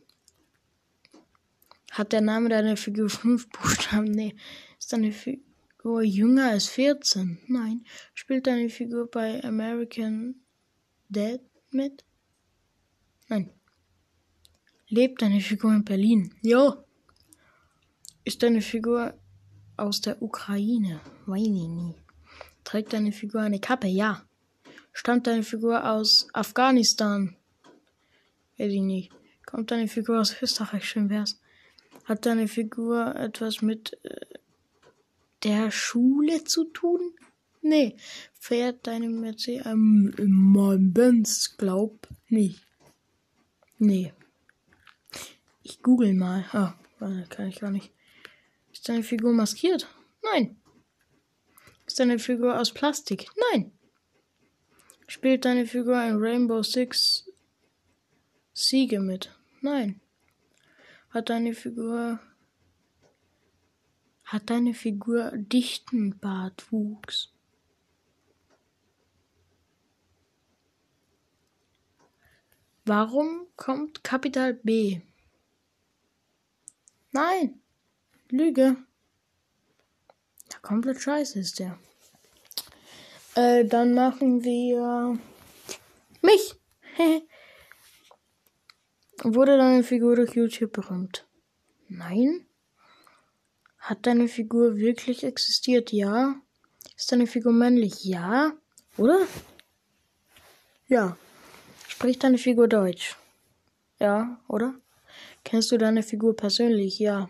Hat 1.91 2.13
der 2.13 2.21
Name 2.21 2.49
deiner 2.49 2.77
Figur 2.77 3.11
fünf 3.11 3.47
Buchstaben? 3.49 4.09
Nee. 4.09 4.35
Ist 4.79 4.91
deine 4.91 5.11
Figur 5.11 6.01
jünger 6.01 6.49
als 6.49 6.65
14? 6.69 7.37
Nein. 7.45 7.85
Spielt 8.15 8.47
deine 8.47 8.69
Figur 8.69 9.07
bei 9.07 9.43
American 9.43 10.41
Dad 11.09 11.41
mit? 11.69 12.03
Nein. 13.27 13.53
Lebt 14.87 15.21
deine 15.21 15.41
Figur 15.41 15.71
in 15.75 15.85
Berlin? 15.85 16.33
Ja. 16.41 16.83
Ist 18.23 18.41
deine 18.41 18.61
Figur 18.61 19.13
aus 19.81 20.01
der 20.01 20.21
Ukraine? 20.21 20.99
Weiß 21.25 21.41
ich 21.41 21.49
nie. 21.49 21.95
Trägt 22.63 22.93
deine 22.93 23.11
Figur 23.11 23.41
eine 23.41 23.59
Kappe? 23.59 23.87
Ja. 23.87 24.23
Stammt 24.93 25.27
deine 25.27 25.43
Figur 25.43 25.89
aus 25.89 26.27
Afghanistan? 26.33 27.35
Weiß 28.57 28.71
ich 28.71 28.81
nicht. 28.81 29.11
Kommt 29.45 29.71
deine 29.71 29.87
Figur 29.87 30.19
aus 30.19 30.35
Österreich? 30.41 30.87
Schön 30.87 31.09
wär's. 31.09 31.39
Hat 32.05 32.25
deine 32.25 32.47
Figur 32.47 33.15
etwas 33.15 33.61
mit 33.61 33.97
äh, 34.03 34.25
der 35.43 35.71
Schule 35.71 36.43
zu 36.43 36.65
tun? 36.65 36.99
Nee. 37.61 37.95
Fährt 38.39 38.87
deine 38.87 39.09
Mercedes 39.09 39.65
ähm, 39.65 40.13
in 40.17 40.31
meinem 40.31 40.93
Benz? 40.93 41.55
Glaub 41.57 42.07
nicht. 42.27 42.65
Nee. 43.77 44.13
Ich 45.63 45.81
google 45.81 46.13
mal. 46.13 46.45
Ah, 46.51 46.73
kann 47.29 47.47
ich 47.47 47.59
gar 47.59 47.71
nicht. 47.71 47.91
Ist 48.71 48.87
deine 48.87 49.03
Figur 49.03 49.33
maskiert? 49.33 49.87
Nein. 50.23 50.61
Ist 51.85 51.99
deine 51.99 52.19
Figur 52.19 52.59
aus 52.59 52.73
Plastik? 52.73 53.27
Nein. 53.51 53.71
Spielt 55.07 55.45
deine 55.45 55.65
Figur 55.65 56.01
in 56.03 56.17
Rainbow 56.17 56.61
Six 56.61 57.29
Siege 58.53 58.99
mit? 58.99 59.31
Nein. 59.61 60.01
Hat 61.09 61.29
deine 61.29 61.53
Figur 61.53 62.19
hat 64.25 64.51
deine 64.51 64.75
Figur 64.75 65.31
dichten 65.35 66.19
Bartwuchs? 66.19 67.33
Warum 72.85 73.47
kommt 73.55 74.03
Kapital 74.03 74.53
B? 74.53 75.01
Nein. 77.11 77.59
Lüge. 78.31 78.77
Ja, 80.51 80.59
komplett 80.61 81.01
scheiße 81.01 81.39
ist 81.39 81.59
der. 81.59 81.79
Äh, 83.35 83.65
dann 83.65 83.93
machen 83.93 84.43
wir 84.43 85.17
mich. 86.21 86.55
Wurde 89.23 89.57
deine 89.57 89.83
Figur 89.83 90.15
durch 90.15 90.35
YouTube 90.35 90.73
berühmt? 90.73 91.25
Nein. 91.87 92.45
Hat 93.79 94.05
deine 94.05 94.27
Figur 94.27 94.77
wirklich 94.77 95.23
existiert? 95.23 95.91
Ja. 95.91 96.35
Ist 96.95 97.11
deine 97.11 97.27
Figur 97.27 97.51
männlich? 97.51 98.05
Ja. 98.05 98.53
Oder? 98.97 99.25
Ja. 100.87 101.17
Spricht 101.87 102.23
deine 102.23 102.37
Figur 102.37 102.67
Deutsch? 102.67 103.17
Ja, 103.99 104.39
oder? 104.47 104.75
Kennst 105.43 105.71
du 105.71 105.77
deine 105.77 106.03
Figur 106.03 106.35
persönlich? 106.35 106.99
Ja. 106.99 107.29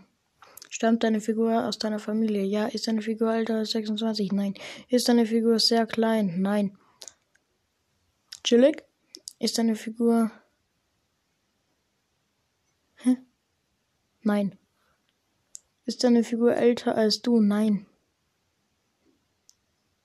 Stammt 0.71 1.03
deine 1.03 1.19
Figur 1.19 1.65
aus 1.67 1.79
deiner 1.79 1.97
Familie? 1.97 2.43
Ja. 2.43 2.67
Ist 2.67 2.87
deine 2.87 3.01
Figur 3.01 3.33
älter 3.33 3.55
als 3.55 3.71
26? 3.71 4.31
Nein. 4.31 4.53
Ist 4.87 5.09
deine 5.09 5.25
Figur 5.25 5.57
sehr 5.57 5.87
klein? 5.87 6.41
Nein. 6.41 6.77
Chillig? 8.43 8.83
Ist 9.39 9.57
deine 9.57 9.75
Figur. 9.75 10.31
Hä? 12.97 13.17
Nein. 14.21 14.57
Ist 15.85 16.03
deine 16.03 16.23
Figur 16.23 16.55
älter 16.55 16.95
als 16.95 17.23
du? 17.23 17.41
Nein. 17.41 17.87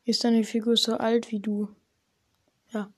Ist 0.07 0.25
deine 0.25 0.45
Figur 0.45 0.77
so 0.77 0.97
alt 0.97 1.31
wie 1.31 1.41
du? 1.41 1.69
Ja. 2.71 2.91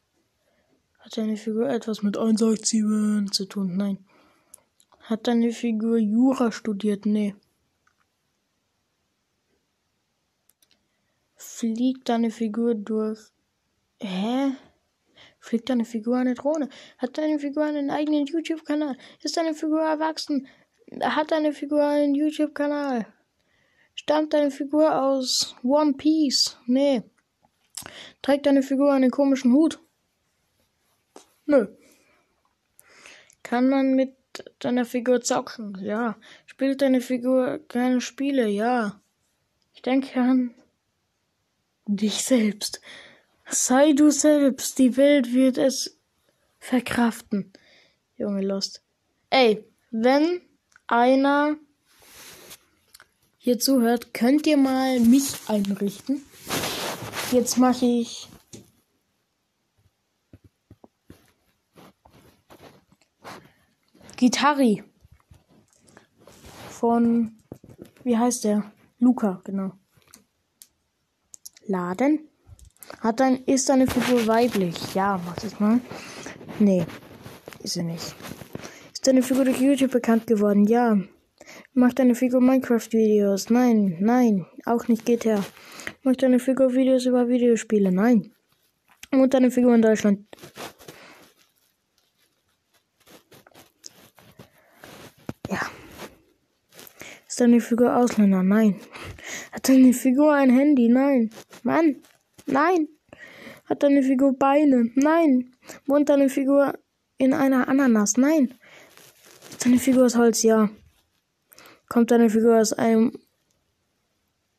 Hat 0.99 1.17
deine 1.17 1.37
Figur 1.37 1.69
etwas 1.69 2.03
mit 2.03 2.17
187 2.17 3.33
zu 3.33 3.47
tun? 3.47 3.77
Nein. 3.77 4.05
Hat 5.01 5.27
deine 5.27 5.53
Figur 5.53 5.99
Jura 5.99 6.53
studiert? 6.53 7.07
Nee. 7.07 7.35
Fliegt 11.59 12.11
deine 12.11 12.31
Figur 12.31 12.75
durch. 12.75 13.31
Hä? 14.03 14.53
Fliegt 15.39 15.71
deine 15.71 15.87
Figur 15.87 16.19
eine 16.19 16.35
Drohne? 16.35 16.69
Hat 16.99 17.17
deine 17.17 17.39
Figur 17.39 17.65
einen 17.65 17.89
eigenen 17.89 18.27
YouTube-Kanal? 18.27 18.99
Ist 19.23 19.39
deine 19.39 19.55
Figur 19.55 19.81
erwachsen? 19.81 20.49
Hat 21.01 21.31
deine 21.33 21.55
Figur 21.55 21.83
einen 21.83 22.15
YouTube-Kanal? 22.15 23.07
Stammt 23.95 24.35
deine 24.35 24.51
Figur 24.51 25.03
aus 25.03 25.57
One 25.63 25.95
Piece? 25.95 26.59
Nee. 26.67 27.05
Trägt 28.21 28.45
deine 28.45 28.63
Figur 28.63 28.93
einen 28.93 29.11
komischen 29.11 29.55
Hut? 29.55 29.81
Nö. 31.47 31.69
Kann 33.43 33.71
man 33.71 33.95
mit 33.95 34.15
deiner 34.59 34.85
Figur 34.85 35.23
zocken? 35.23 35.79
Ja. 35.81 36.19
Spielt 36.45 36.83
deine 36.83 37.01
Figur 37.01 37.61
keine 37.67 38.03
Spiele? 38.03 38.47
Ja. 38.47 39.01
Ich 39.73 39.81
denke 39.81 40.21
an 40.21 40.55
dich 41.87 42.25
selbst. 42.25 42.81
Sei 43.49 43.93
du 43.93 44.11
selbst, 44.11 44.79
die 44.79 44.97
Welt 44.97 45.33
wird 45.33 45.57
es 45.57 45.99
verkraften. 46.59 47.53
Junge 48.17 48.43
Lost. 48.43 48.83
Ey, 49.31 49.65
wenn 49.91 50.41
einer 50.87 51.57
hier 53.39 53.59
zuhört, 53.59 54.13
könnt 54.13 54.47
ihr 54.47 54.57
mal 54.57 54.99
mich 55.01 55.35
einrichten. 55.49 56.25
Jetzt 57.31 57.59
mache 57.59 57.87
ich 57.87 58.29
Gitarri 64.17 64.83
von 66.71 67.37
wie 68.07 68.17
heißt 68.17 68.45
der? 68.45 68.71
Luca, 69.01 69.41
genau. 69.43 69.73
Laden. 71.69 72.29
Hat 73.01 73.21
ein, 73.21 73.43
ist 73.47 73.69
deine 73.69 73.87
Figur 73.87 74.27
weiblich? 74.27 74.95
Ja, 74.95 75.21
mach 75.25 75.37
das 75.37 75.59
mal. 75.59 75.81
Nee, 76.59 76.87
ist 77.63 77.75
sie 77.75 77.83
nicht. 77.83 78.15
Ist 78.93 79.07
deine 79.07 79.23
Figur 79.23 79.45
durch 79.45 79.61
YouTube 79.61 79.91
bekannt 79.91 80.27
geworden? 80.27 80.67
Ja. 80.67 80.99
Macht 81.75 81.99
deine 81.99 82.15
Figur 82.15 82.41
Minecraft-Videos? 82.41 83.51
Nein, 83.51 83.97
nein, 84.01 84.47
auch 84.65 84.89
nicht 84.89 85.05
GTA. 85.05 85.45
Macht 86.03 86.23
deine 86.23 86.39
Figur 86.39 86.73
Videos 86.75 87.07
über 87.07 87.29
Videospiele? 87.29 87.93
Nein. 87.93 88.33
Und 89.13 89.35
deine 89.35 89.51
Figur 89.51 89.75
in 89.75 89.83
Deutschland? 89.83 90.27
Ja. 95.49 95.61
Ist 97.27 97.41
deine 97.41 97.61
Figur 97.61 97.97
Ausländer? 97.97 98.43
Nein. 98.43 98.81
Hat 99.53 99.69
deine 99.69 99.93
Figur 99.93 100.35
ein 100.35 100.51
Handy? 100.51 100.89
Nein. 100.89 101.31
Mann. 101.67 101.97
Nein. 102.47 102.89
Hat 103.65 103.83
deine 103.83 104.03
Figur 104.03 104.39
Beine? 104.39 104.91
Nein. 104.95 105.53
Wohnt 105.87 106.09
deine 106.09 106.29
Figur 106.31 106.79
in 107.19 107.35
einer 107.35 107.69
Ananas? 107.69 108.17
Nein. 108.17 108.55
Ist 109.51 109.67
deine 109.67 109.79
Figur 109.79 110.07
aus 110.07 110.17
Holz? 110.17 110.43
Ja. 110.45 110.71
Kommt 111.89 112.13
deine 112.13 112.31
Figur 112.31 112.61
aus 112.61 112.73
einem 112.73 113.19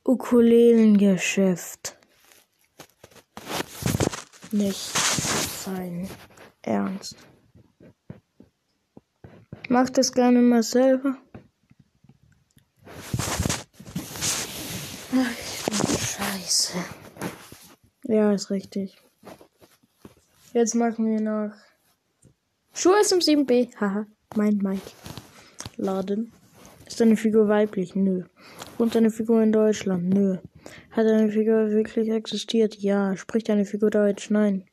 Ukulelengeschäft? 0.03 1.97
Nicht 4.51 4.77
sein 4.77 6.09
Ernst. 6.61 7.15
Macht 9.69 9.97
das 9.97 10.11
gerne 10.11 10.39
mal 10.39 10.63
selber. 10.63 11.17
Ach, 15.13 15.46
scheiße. 16.27 16.77
Ja, 18.03 18.33
ist 18.33 18.49
richtig. 18.49 18.97
Jetzt 20.53 20.75
machen 20.75 21.05
wir 21.05 21.21
noch 21.21 21.53
Schuhe 22.73 22.95
SM7B. 23.01 23.75
Haha, 23.79 24.05
mein 24.35 24.57
Mike. 24.57 24.91
Laden. 25.77 26.33
Ist 26.85 26.99
deine 26.99 27.17
Figur 27.17 27.47
weiblich? 27.47 27.95
Nö. 27.95 28.23
Wohnt 28.77 28.95
deine 28.95 29.11
Figur 29.11 29.41
in 29.41 29.51
Deutschland? 29.51 30.09
Nö. 30.09 30.37
Hat 30.91 31.05
deine 31.05 31.31
Figur 31.31 31.69
wirklich 31.69 32.09
existiert? 32.09 32.75
Ja. 32.75 33.15
Spricht 33.15 33.49
deine 33.49 33.65
Figur 33.65 33.89
Deutsch? 33.89 34.29
Nein. 34.29 34.65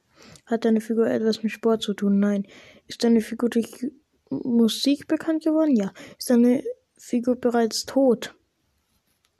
Hat 0.46 0.64
deine 0.64 0.80
Figur 0.80 1.06
etwas 1.06 1.42
mit 1.42 1.52
Sport 1.52 1.82
zu 1.82 1.94
tun? 1.94 2.18
Nein. 2.18 2.46
Ist 2.86 3.04
deine 3.04 3.20
Figur 3.20 3.50
durch 3.50 3.86
Musik 4.30 5.06
bekannt 5.06 5.44
geworden? 5.44 5.76
Ja. 5.76 5.92
Ist 6.18 6.30
deine 6.30 6.62
Figur 6.96 7.36
bereits 7.36 7.84
tot? 7.84 8.34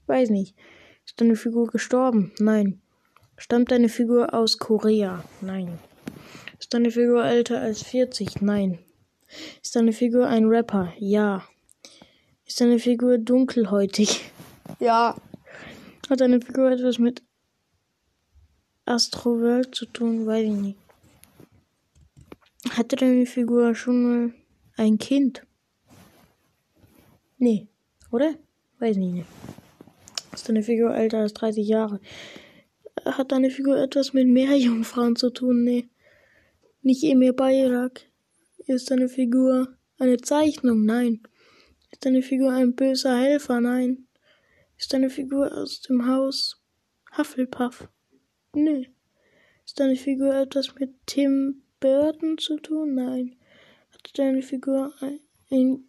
Weiß 0.07 0.31
nicht. 0.31 0.55
Ist 1.07 1.21
deine 1.21 1.37
Figur 1.37 1.67
gestorben? 1.69 2.33
Nein. 2.39 2.81
Stammt 3.37 3.71
deine 3.71 3.89
Figur 3.89 4.33
aus 4.33 4.59
Korea? 4.59 5.25
Nein. 5.41 5.79
Ist 6.59 6.73
deine 6.73 6.91
Figur 6.91 7.25
älter 7.25 7.61
als 7.61 7.83
40? 7.83 8.41
Nein. 8.41 8.79
Ist 9.63 9.77
deine 9.77 9.93
Figur 9.93 10.27
ein 10.29 10.47
Rapper? 10.47 10.93
Ja. 10.99 11.45
Ist 12.47 12.61
deine 12.61 12.79
Figur 12.79 13.19
dunkelhäutig? 13.19 14.31
Ja. 14.79 15.17
Hat 16.09 16.21
deine 16.21 16.41
Figur 16.41 16.71
etwas 16.71 16.99
mit 16.99 17.23
Astroworld 18.87 19.75
zu 19.75 19.87
tun? 19.87 20.27
Weiß 20.27 20.45
ich 20.45 20.53
nicht. 20.53 20.79
Hatte 22.71 22.97
deine 22.97 23.27
Figur 23.27 23.75
schon 23.75 24.03
mal 24.03 24.35
ein 24.77 24.99
Kind? 24.99 25.43
Nee, 27.39 27.69
oder? 28.11 28.35
Weiß 28.79 28.97
ich 28.97 29.03
nicht. 29.03 29.27
Ist 30.35 30.49
deine 30.49 30.63
Figur 30.63 30.95
älter 30.95 31.19
als 31.19 31.33
30 31.35 31.67
Jahre? 31.67 32.01
Hat 33.05 33.31
deine 33.31 33.51
Figur 33.51 33.79
etwas 33.79 34.13
mit 34.13 34.27
Meerjungfrauen 34.27 35.17
zu 35.23 35.31
tun? 35.31 35.63
Nee. 35.63 35.89
Nicht 36.83 37.05
Emir 37.05 37.33
Bayrak. 37.33 38.03
Ist 38.67 38.91
deine 38.91 39.09
Figur 39.09 39.77
eine 39.99 40.17
Zeichnung? 40.19 40.85
Nein. 40.85 41.23
Ist 41.93 42.05
deine 42.05 42.23
Figur 42.23 42.53
ein 42.53 42.75
böser 42.75 43.17
Helfer? 43.17 43.61
Nein. 43.61 44.09
Ist 44.77 44.93
deine 44.93 45.09
Figur 45.09 45.57
aus 45.57 45.83
dem 45.83 46.07
Haus 46.09 46.61
Hufflepuff? 47.17 47.89
Nee. 48.55 48.91
Ist 49.65 49.79
deine 49.79 49.97
Figur 49.97 50.35
etwas 50.35 50.75
mit 50.75 50.95
Tim 51.07 51.63
Burton 51.79 52.39
zu 52.39 52.57
tun? 52.59 52.95
Nein. 52.95 53.37
Hat 53.93 54.11
deine 54.19 54.43
Figur 54.43 54.93
ein, 55.01 55.21
ein 55.51 55.85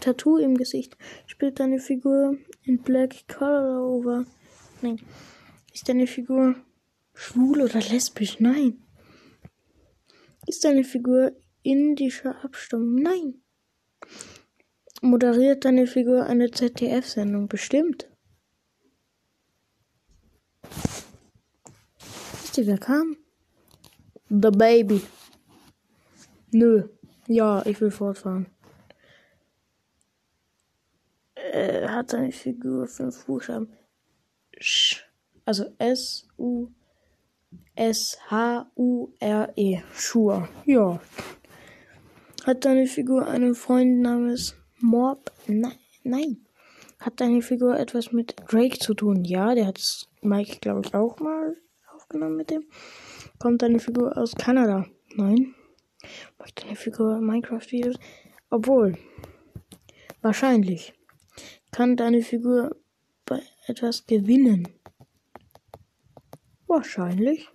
Tattoo 0.00 0.38
im 0.38 0.56
Gesicht? 0.56 0.96
Spielt 1.26 1.60
deine 1.60 1.78
Figur 1.78 2.36
in 2.62 2.82
Black 2.82 3.26
Color 3.28 3.84
Over? 3.84 4.24
Nein. 4.82 5.00
Ist 5.72 5.88
deine 5.88 6.06
Figur 6.06 6.54
schwul 7.14 7.62
oder 7.62 7.80
lesbisch? 7.80 8.40
Nein. 8.40 8.82
Ist 10.46 10.64
deine 10.64 10.84
Figur 10.84 11.32
indischer 11.62 12.44
Abstammung? 12.44 12.96
Nein. 12.96 13.42
Moderiert 15.02 15.64
deine 15.64 15.86
Figur 15.86 16.24
eine 16.24 16.50
ZDF-Sendung? 16.50 17.48
Bestimmt. 17.48 18.08
Wisst 22.42 22.58
ihr, 22.58 22.66
wer 22.66 22.78
kam? 22.78 23.16
The 24.28 24.50
Baby. 24.50 25.02
Nö. 26.52 26.88
Ja, 27.26 27.64
ich 27.66 27.80
will 27.80 27.90
fortfahren. 27.90 28.46
Äh, 31.52 31.88
hat 31.88 32.10
seine 32.10 32.32
Figur 32.32 32.86
fünf 32.86 33.26
Buchstaben. 33.26 33.72
Sch. 34.58 35.04
Also 35.44 35.66
S, 35.78 36.26
U, 36.38 36.68
S, 37.74 38.18
H, 38.30 38.70
U, 38.74 39.12
R, 39.20 39.52
E. 39.56 39.80
Schur. 39.94 40.48
Ja. 40.64 41.00
Hat 42.44 42.64
deine 42.64 42.86
Figur 42.86 43.26
einen 43.26 43.54
Freund 43.54 44.00
namens 44.00 44.56
Morb? 44.80 45.32
Nein. 45.46 45.76
Nein. 46.02 46.46
Hat 46.98 47.20
deine 47.20 47.42
Figur 47.42 47.78
etwas 47.78 48.12
mit 48.12 48.36
Drake 48.48 48.78
zu 48.78 48.94
tun? 48.94 49.24
Ja, 49.24 49.54
der 49.54 49.66
hat 49.66 50.08
Mike, 50.22 50.58
glaube 50.60 50.82
ich, 50.84 50.94
auch 50.94 51.18
mal 51.20 51.56
aufgenommen 51.94 52.36
mit 52.36 52.50
dem. 52.50 52.64
Kommt 53.38 53.62
deine 53.62 53.80
Figur 53.80 54.16
aus 54.16 54.34
Kanada? 54.34 54.86
Nein. 55.14 55.54
Macht 56.38 56.64
deine 56.64 56.76
Figur 56.76 57.20
Minecraft-Videos? 57.20 57.96
Obwohl. 58.50 58.96
Wahrscheinlich. 60.22 60.94
Kann 61.76 61.94
deine 61.94 62.22
Figur 62.22 62.74
bei 63.26 63.42
etwas 63.66 64.06
gewinnen? 64.06 64.66
Wahrscheinlich. 66.66 67.50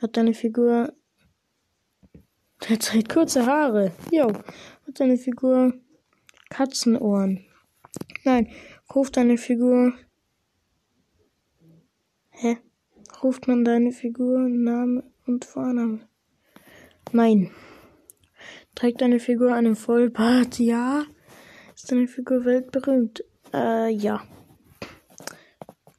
Hat 0.00 0.16
deine 0.16 0.34
Figur 0.34 0.92
derzeit 2.68 3.08
kurze 3.08 3.44
Haare? 3.44 3.90
Jo. 4.12 4.28
Hat 4.28 5.00
deine 5.00 5.16
Figur 5.16 5.74
Katzenohren? 6.48 7.44
Nein. 8.22 8.52
Ruft 8.94 9.16
deine 9.16 9.36
Figur. 9.36 9.92
Hä? 12.30 12.58
Ruft 13.20 13.48
man 13.48 13.64
deine 13.64 13.90
Figur 13.90 14.48
Name 14.48 15.02
und 15.26 15.44
Vorname? 15.44 16.08
Nein. 17.10 17.50
Trägt 18.76 19.00
deine 19.00 19.18
Figur 19.18 19.54
einen 19.54 19.74
Vollbart? 19.74 20.60
Ja. 20.60 21.04
Ist 21.86 21.92
deine 21.92 22.08
Figur 22.08 22.44
weltberühmt? 22.44 23.22
Äh, 23.54 23.92
ja. 23.92 24.20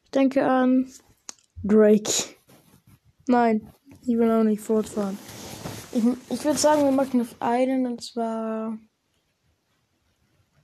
Ich 0.03 0.11
denke 0.11 0.45
an 0.45 0.91
Drake. 1.63 2.11
Nein, 3.25 3.71
ich 4.01 4.17
will 4.17 4.29
auch 4.29 4.43
nicht 4.43 4.59
fortfahren. 4.59 5.17
Ich, 5.93 6.03
ich 6.29 6.43
würde 6.43 6.59
sagen, 6.59 6.83
wir 6.83 6.91
machen 6.91 7.21
noch 7.21 7.39
einen 7.39 7.85
und 7.85 8.03
zwar 8.03 8.77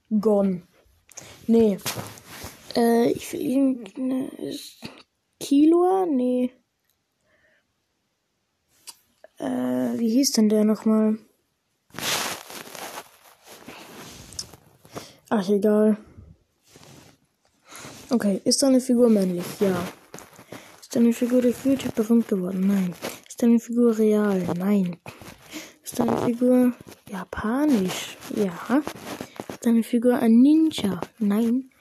Gone. 0.09 0.63
Nee. 1.47 1.77
Äh, 2.75 3.11
ich 3.11 3.33
irgendeine. 3.33 4.29
Kilo? 5.39 6.05
Nee. 6.05 6.51
Äh, 9.37 9.45
wie 9.45 10.09
hieß 10.09 10.33
denn 10.33 10.49
der 10.49 10.65
nochmal? 10.65 11.17
Ach, 15.35 15.49
egal. 15.49 15.97
Okay, 18.11 18.39
ist 18.45 18.61
deine 18.61 18.79
Figur 18.79 19.09
männlich? 19.09 19.59
Ja. 19.59 19.75
Ist 20.79 20.95
deine 20.95 21.11
Figur 21.11 21.41
durch 21.41 21.55
YouTube 21.65 21.95
berühmt 21.95 22.27
geworden? 22.27 22.67
Nein. 22.67 22.93
Ist 23.27 23.41
deine 23.41 23.59
Figur 23.59 23.97
real? 23.97 24.43
Nein. 24.55 24.97
Ist 25.83 25.97
deine 25.97 26.15
Figur 26.17 26.73
japanisch? 27.09 28.15
Ja. 28.35 28.83
Ist 29.49 29.65
deine 29.65 29.81
Figur 29.81 30.19
ein 30.19 30.39
Ninja? 30.39 31.01
Nein. 31.17 31.71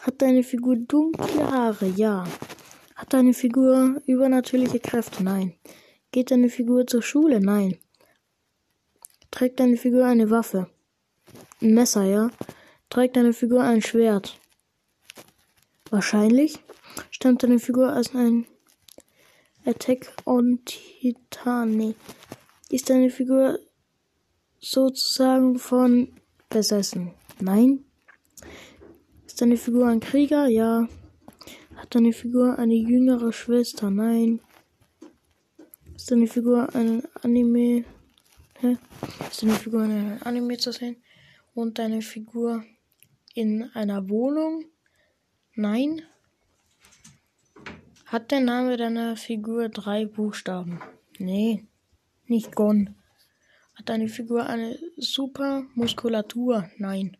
Hat 0.00 0.20
deine 0.20 0.42
Figur 0.42 0.74
dunkle 0.74 1.48
Haare? 1.48 1.86
Ja. 1.94 2.26
Hat 2.96 3.12
deine 3.12 3.34
Figur 3.34 4.02
übernatürliche 4.04 4.80
Kräfte? 4.80 5.22
Nein. 5.22 5.54
Geht 6.10 6.32
deine 6.32 6.48
Figur 6.48 6.88
zur 6.88 7.02
Schule? 7.02 7.40
Nein. 7.40 7.76
Trägt 9.30 9.60
deine 9.60 9.76
Figur 9.76 10.06
eine 10.06 10.28
Waffe? 10.28 10.68
Ein 11.62 11.74
Messer, 11.74 12.04
ja. 12.04 12.30
Trägt 12.90 13.16
deine 13.16 13.32
Figur 13.32 13.62
ein 13.62 13.82
Schwert? 13.82 14.38
Wahrscheinlich. 15.90 16.58
Stammt 17.10 17.42
deine 17.42 17.58
Figur 17.58 17.96
aus 17.96 18.14
einem 18.14 18.46
Attack 19.64 20.12
on 20.24 20.60
Titan? 20.64 21.70
Nee. 21.70 21.94
Ist 22.68 22.90
deine 22.90 23.10
Figur 23.10 23.58
sozusagen 24.60 25.58
von 25.58 26.12
besessen? 26.50 27.12
Nein. 27.40 27.84
Ist 29.26 29.40
deine 29.40 29.56
Figur 29.56 29.86
ein 29.88 30.00
Krieger? 30.00 30.48
Ja. 30.48 30.88
Hat 31.76 31.94
deine 31.94 32.12
Figur 32.12 32.58
eine 32.58 32.74
jüngere 32.74 33.32
Schwester? 33.32 33.90
Nein. 33.90 34.40
Ist 35.94 36.10
deine 36.10 36.26
Figur 36.26 36.74
ein 36.74 37.02
Anime? 37.22 37.84
Hä? 38.60 38.76
Ist 39.30 39.42
deine 39.42 39.54
Figur 39.54 39.84
in 39.84 39.90
einem 39.90 40.18
Anime 40.22 40.56
zu 40.58 40.72
sehen? 40.72 40.96
Und 41.56 41.78
deine 41.78 42.02
Figur 42.02 42.66
in 43.32 43.62
einer 43.72 44.10
Wohnung? 44.10 44.66
Nein. 45.54 46.02
Hat 48.04 48.30
der 48.30 48.40
Name 48.40 48.76
deiner 48.76 49.16
Figur 49.16 49.70
drei 49.70 50.04
Buchstaben? 50.04 50.82
Nee, 51.18 51.66
nicht 52.26 52.54
Gon. 52.54 52.94
Hat 53.74 53.88
deine 53.88 54.08
Figur 54.08 54.44
eine 54.44 54.78
super 54.98 55.64
Muskulatur? 55.74 56.70
Nein. 56.76 57.16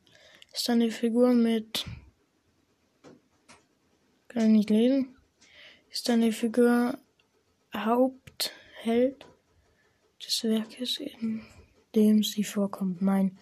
Ist 0.52 0.68
deine 0.68 0.90
Figur 0.90 1.32
mit 1.32 1.86
kann 4.28 4.50
ich 4.50 4.50
nicht 4.50 4.70
lesen. 4.70 5.16
Ist 5.90 6.10
deine 6.10 6.30
Figur 6.30 6.98
Hauptheld 7.74 9.24
des 10.22 10.44
Werkes, 10.44 10.98
in 10.98 11.40
dem 11.94 12.22
sie 12.22 12.44
vorkommt? 12.44 13.00
Nein. 13.00 13.38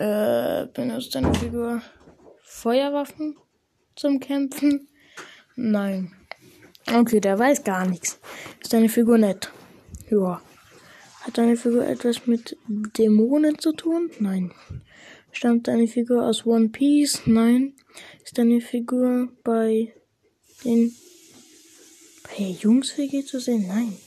Äh, 0.00 0.66
benutzt 0.72 1.14
deine 1.14 1.34
Figur 1.34 1.82
Feuerwaffen 2.42 3.36
zum 3.96 4.18
Kämpfen? 4.18 4.88
Nein. 5.56 6.14
Okay, 6.90 7.20
der 7.20 7.38
weiß 7.38 7.64
gar 7.64 7.86
nichts. 7.86 8.18
Ist 8.62 8.72
deine 8.72 8.88
Figur 8.88 9.18
nett? 9.18 9.52
Ja. 10.10 10.40
Hat 11.20 11.36
deine 11.36 11.54
Figur 11.54 11.86
etwas 11.86 12.26
mit 12.26 12.56
Dämonen 12.66 13.58
zu 13.58 13.72
tun? 13.72 14.10
Nein. 14.20 14.54
Stammt 15.32 15.68
deine 15.68 15.86
Figur 15.86 16.24
aus 16.24 16.46
One 16.46 16.70
Piece? 16.70 17.20
Nein. 17.26 17.74
Ist 18.24 18.38
deine 18.38 18.62
Figur 18.62 19.28
bei 19.44 19.92
den 20.64 20.96
bei 22.22 22.44
Jungs 22.44 22.96
WG 22.96 23.22
zu 23.22 23.38
sehen? 23.38 23.66
Nein. 23.68 23.98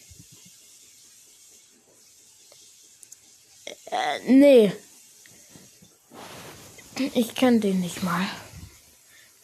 Äh, 3.92 4.32
nee. 4.32 4.72
Ich 6.96 7.34
kenne 7.34 7.60
den 7.60 7.80
nicht 7.80 8.04
mal. 8.04 8.26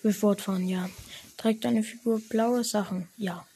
Wir 0.03 0.13
fortfahren, 0.13 0.67
ja. 0.67 0.87
Trägt 1.35 1.65
deine 1.65 1.81
Figur 1.81 2.21
blaue 2.29 2.63
Sachen? 2.63 3.09
Ja. 3.17 3.47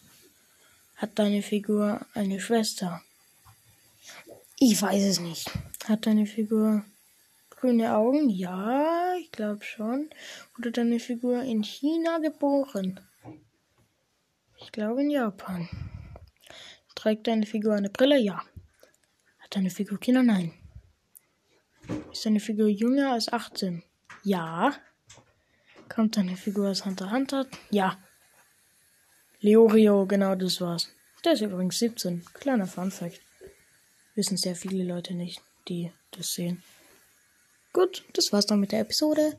Hat 0.95 1.19
deine 1.19 1.43
Figur 1.43 2.03
eine 2.13 2.39
Schwester? 2.39 3.03
Ich 4.57 4.81
weiß 4.81 5.03
es 5.03 5.19
nicht. 5.19 5.51
Hat 5.85 6.07
deine 6.07 6.25
Figur 6.25 6.83
grüne 7.51 7.95
Augen? 7.95 8.29
Ja, 8.29 9.13
ich 9.19 9.31
glaube 9.31 9.63
schon. 9.63 10.09
Wurde 10.55 10.71
deine 10.71 10.99
Figur 10.99 11.43
in 11.43 11.63
China 11.63 12.17
geboren? 12.17 12.99
Ich 14.59 14.71
glaube 14.71 15.01
in 15.01 15.11
Japan. 15.11 15.69
Trägt 16.95 17.27
deine 17.27 17.45
Figur 17.45 17.75
eine 17.75 17.89
Brille? 17.89 18.17
Ja. 18.17 18.41
Hat 19.39 19.55
deine 19.55 19.69
Figur 19.69 19.99
Kinder? 19.99 20.23
Nein. 20.23 20.53
Ist 22.11 22.25
deine 22.25 22.39
Figur 22.39 22.67
jünger 22.67 23.13
als 23.13 23.31
18? 23.31 23.83
Ja. 24.23 24.73
Kommt 25.89 26.17
deine 26.17 26.37
Figur 26.37 26.69
aus 26.69 26.85
Hunter 26.85 27.11
Hunter? 27.11 27.47
Ja. 27.69 27.97
Leorio, 29.39 30.05
genau 30.05 30.35
das 30.35 30.61
war's. 30.61 30.89
Der 31.25 31.33
ist 31.33 31.41
übrigens 31.41 31.79
17. 31.79 32.23
Kleiner 32.33 32.67
Funfact. 32.67 33.19
Wissen 34.15 34.37
sehr 34.37 34.55
viele 34.55 34.83
Leute 34.83 35.13
nicht, 35.13 35.41
die 35.67 35.91
das 36.11 36.33
sehen. 36.33 36.63
Gut, 37.73 38.05
das 38.13 38.31
war's 38.31 38.45
dann 38.45 38.59
mit 38.59 38.71
der 38.71 38.81
Episode. 38.81 39.37